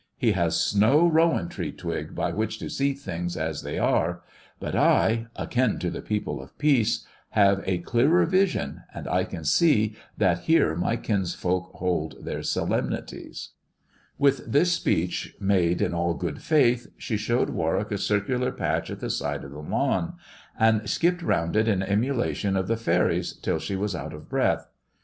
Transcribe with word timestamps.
He 0.17 0.31
has 0.31 0.75
no 0.75 1.07
rowan 1.07 1.47
tree 1.47 1.71
twig 1.71 2.15
by 2.15 2.31
which 2.31 2.57
to 2.57 2.71
see 2.71 2.93
things 2.93 3.37
as 3.37 3.61
they 3.61 3.77
are; 3.77 4.23
but 4.59 4.75
I, 4.75 5.27
akin 5.35 5.77
to 5.77 5.91
the 5.91 6.01
people 6.01 6.41
of 6.41 6.57
peace, 6.57 7.05
have 7.29 7.61
a 7.67 7.77
clearer 7.77 8.25
vision, 8.25 8.81
and 8.95 9.07
I 9.07 9.25
can 9.25 9.43
see 9.45 9.95
that 10.17 10.39
here 10.45 10.75
my 10.75 10.95
kinsfolk 10.95 11.73
hold 11.75 12.15
their 12.25 12.41
solemnities."" 12.41 13.49
Skipped 13.49 13.53
rounj 13.53 13.53
it 13.53 13.89
°'™"''"'«'"'ftLef«iieB. 13.89 13.91
THE 13.91 13.91
dwarf's 13.93 14.07
chamber 14.07 14.07
51 14.09 14.17
With 14.47 14.51
this 14.51 14.73
speech, 14.73 15.35
made 15.39 15.81
in 15.83 15.93
all 15.93 16.13
good 16.15 16.41
faith, 16.41 16.87
she 16.97 17.17
showed 17.17 17.49
Warwick 17.51 17.91
a 17.91 17.97
circular 17.99 18.51
patch 18.51 18.89
at 18.89 18.99
the 19.01 19.09
side 19.11 19.43
of 19.43 19.51
the 19.51 19.59
lawn; 19.61 20.13
and 20.59 20.89
skipped 20.89 21.21
round 21.21 21.55
it 21.55 21.67
in 21.67 21.83
emulation 21.83 22.57
of 22.57 22.67
the 22.67 22.75
faeries 22.77 23.33
till 23.33 23.59
she 23.59 23.75
was 23.75 23.95
out 23.95 24.13
of 24.15 24.27
breath. 24.27 24.67